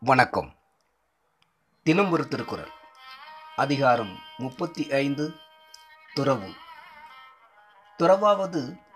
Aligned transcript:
வணக்கம். 0.00 0.54
தினம் 1.82 2.10
ஒரு 2.10 2.28
திருக்குறள். 2.28 2.70
அதிகாரம் 3.56 4.18
முப்பத்தி 4.36 4.92
ஐந்து. 4.92 5.34
துறவு 6.14 6.54
துறவாவது 7.98 8.87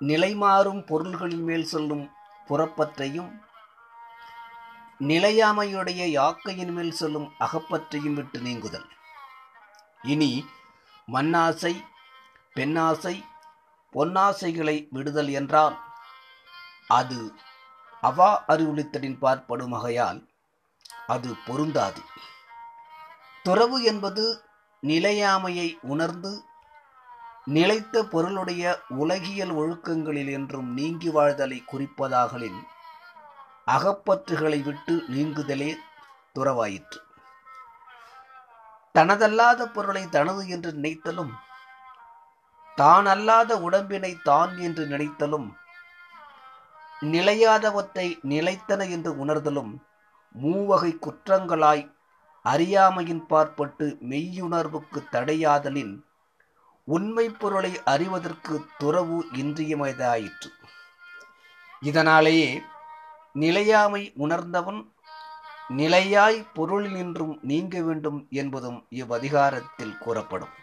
நிலைமாறும் 0.00 0.86
பொருள்களின் 0.86 1.42
மேல் 1.42 1.64
சொல்லும் 1.64 2.04
புறப்பற்றையும் 2.48 3.30
நிலையாமையுடைய 5.00 6.02
யாக்கையின் 6.04 6.72
மேல் 6.72 6.90
சொல்லும் 6.90 7.28
அகப்பற்றையும் 7.38 8.14
விட்டு 8.14 8.38
நீங்குதல். 8.40 8.88
இனி 10.02 10.44
மண்ணாசை 11.12 11.74
பெண்ணாசை 12.56 13.14
பொன்னாசைகளை 13.92 14.76
விடுதல் 14.90 15.30
என்றால் 15.30 15.76
அது 16.86 17.34
அவா 18.00 18.44
அறிவுளித்தலின் 18.48 19.18
பார்ப்படும் 19.18 19.70
வகையால் 19.70 20.20
அது 21.06 21.34
பொருந்தாது. 21.46 22.02
துறவு 23.42 23.82
என்பது 23.82 24.24
நிலையாமையை 24.82 25.68
உணர்ந்து 25.82 26.32
நிலைத்த 27.52 28.02
பொருளுடைய 28.04 28.64
உலகியல் 28.96 29.52
ஒழுக்கங்களில் 29.52 30.30
என்றும் 30.30 30.68
நீங்கி 30.72 31.10
வாழ்தலை 31.10 31.58
குறிப்பதாகலின் 31.72 32.60
அகப்பற்றுகளை 33.66 34.62
விட்டு 34.62 34.94
நீங்குதலே 35.08 35.70
துறவாயிற்று. 36.34 36.98
தனதல்லாத 38.94 39.66
பொருளை 39.66 40.08
தனது 40.08 40.48
என்று 40.48 40.72
நினைத்தலும் 40.72 41.32
தான் 42.76 43.06
அல்லாத 43.06 43.58
உடம்பினை 43.58 44.12
தான் 44.22 44.52
என்று 44.58 44.86
நினைத்தலும் 44.86 45.48
நிலையாதவற்றை 47.02 48.06
நிலைத்தன 48.28 48.90
என்று 48.90 49.24
உணர்தலும் 49.24 49.72
மூவகை 50.34 50.92
குற்றங்களாய் 51.00 51.84
அறியாமையின் 52.44 53.26
பார்ப்பட்டு 53.26 53.86
மெய்யுணர்வுக்கு 54.10 55.00
தடையாதலின் 55.12 55.94
உண்மை 56.94 57.24
பொருளை 57.30 57.72
அறிவதற்கு 57.84 58.54
துறவு 58.78 59.18
இன்றியமைதாயிற்று. 59.32 60.48
இதனாலேயே 61.80 62.50
நிலையாமை 63.32 64.02
உணர்ந்தவன் 64.16 64.80
நிலையாய் 65.76 66.38
பொருளினின்றும் 66.56 67.34
நீங்க 67.42 67.82
வேண்டும் 67.88 68.20
என்பதும் 68.30 68.80
இவ்வதிகாரத்தில் 68.90 69.96
கூறப்படும். 69.98 70.54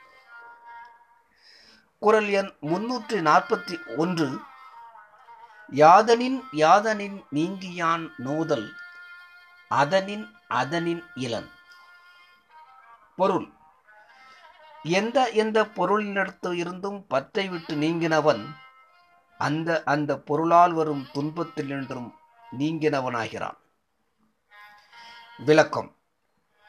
குரல் 2.02 2.30
எண் 2.40 2.52
முன்னூற்றி 2.62 3.20
நாற்பத்தி 3.30 3.76
ஒன்று. 3.98 4.30
யாதனின் 5.72 6.40
யாதனின் 6.64 7.18
நீங்கியான் 7.36 8.04
நோதல் 8.18 8.68
அதனின் 9.70 10.26
அதனின் 10.62 11.02
இளன் 11.16 11.50
பொருள் 13.16 13.48
எந்த 14.88 15.30
எந்த 15.30 15.64
பொருளினிடத்து 15.64 16.54
இருந்தும் 16.54 17.08
பற்றை 17.08 17.48
விட்டு 17.48 17.76
நீங்கினவன் 17.76 18.44
அந்த 19.38 19.82
அந்த 19.86 20.18
பொருளால் 20.18 20.74
வரும் 20.74 21.08
துன்பத்தில் 21.14 21.66
நின்றும் 21.66 22.10
நீங்கினவனாகிறான். 22.60 23.58
விளக்கம். 25.46 25.90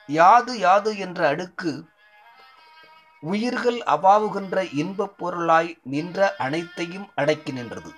யாது 0.06 0.58
யாது 0.58 0.98
என்ற 0.98 1.26
அடுக்கு 1.26 1.84
உயிர்கள் 3.20 3.78
அவாவுகின்ற 3.86 4.68
இன்பப் 4.72 5.18
பொருளாய் 5.18 5.78
நின்ற 5.82 6.34
அனைத்தையும் 6.38 7.08
அடக்கி 7.14 7.52
நின்றது. 7.52 7.92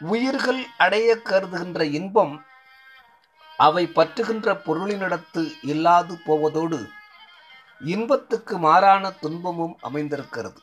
உயிர்கள் 0.00 0.62
அடைய 0.78 1.18
கருதுகின்ற 1.24 1.80
இன்பம் 1.80 2.34
அவை 3.56 3.84
பற்றுகின்ற 3.94 4.54
பொருளினிடத்து 4.66 5.42
இல்லாது 5.62 6.18
போவதோடு 6.26 6.80
இன்பத்துக்கு 7.80 8.58
மாறான 8.58 9.10
துன்பமும் 9.10 9.78
அமைந்திருக்கிறது. 9.80 10.60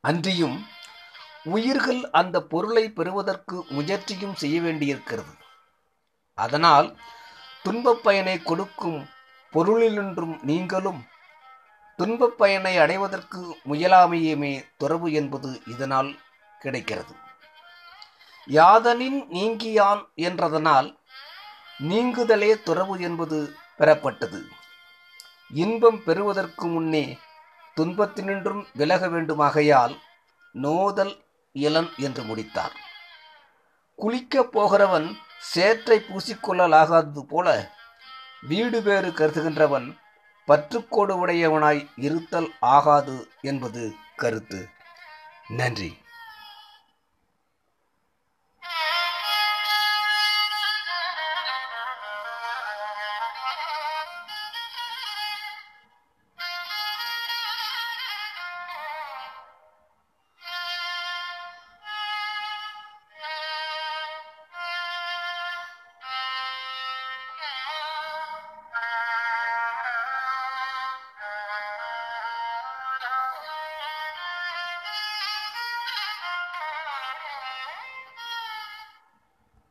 அன்றியும் 0.00 0.66
உயிர்கள் 1.44 2.10
அந்த 2.10 2.42
பொருளை 2.42 2.90
பெறுவதற்கு 2.90 3.64
முயற்சியும் 3.68 4.34
செய்ய 4.34 4.60
வேண்டியிருக்கிறது. 4.60 5.32
அதனால் 6.34 6.96
துன்பப் 7.62 8.02
பயனை 8.02 8.38
கொடுக்கும் 8.38 9.08
பொருளினின்றும் 9.52 10.42
நீங்களும் 10.42 11.06
துன்பப் 11.96 12.38
பயனை 12.38 12.78
அடைவதற்கு 12.78 13.56
முயலாமையுமே 13.68 14.64
துறவு 14.76 15.12
என்பது 15.12 15.62
இதனால் 15.66 16.18
கிடைக்கிறது. 16.58 17.14
யாதனின் 18.46 19.26
நீங்கியான் 19.30 20.04
என்றதனால் 20.16 20.98
நீங்குதலே 21.78 22.62
துறவு 22.62 23.00
என்பது 23.00 23.54
பெறப்பட்டது. 23.76 24.44
இன்பம் 25.50 26.04
பெறுவதற்கு 26.04 26.66
முன்னே 26.66 27.18
துன்பத்தினின்றும் 27.76 28.64
விலக 28.74 29.06
வேண்டுமாகையால் 29.06 29.96
நோதல் 30.52 31.24
இளன் 31.52 31.90
என்று 31.96 32.22
முடித்தார். 32.22 32.72
குளிக்கப் 33.98 34.52
போகிறவன் 34.52 35.16
சேற்றை 35.40 36.00
பூசிக்கொள்ளலாகாதது 36.00 37.22
போல 37.22 37.70
வீடு 38.40 38.82
வேறு 38.82 39.08
கருதுகின்றவன் 39.08 39.98
பற்றுக்கோடு 40.48 41.26
உடையவனாய் 41.26 41.88
இருத்தல் 41.96 42.52
ஆகாது 42.60 43.28
என்பது 43.40 43.94
கருத்து. 44.16 44.68
நன்றி. 45.48 45.98